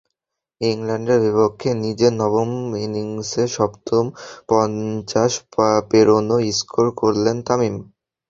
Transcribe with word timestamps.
ইংল্যান্ডের 0.61 1.19
বিপক্ষে 1.25 1.69
নিজের 1.83 2.13
নবম 2.21 2.49
ইনিংসে 2.77 3.43
সপ্তম 3.55 4.05
পঞ্চাশ 4.49 5.31
পেরোনো 5.91 6.35
স্কোর 6.51 6.87
করলেন 7.01 7.37
তামিম। 7.47 7.75